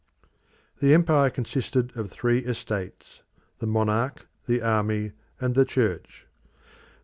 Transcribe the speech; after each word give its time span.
The 0.79 0.95
Empire 0.95 1.29
consisted 1.29 1.95
of 1.95 2.09
three 2.09 2.39
estates 2.39 3.21
the 3.59 3.67
Monarch, 3.67 4.25
the 4.47 4.59
Army, 4.63 5.11
and 5.39 5.53
the 5.53 5.63
Church. 5.63 6.25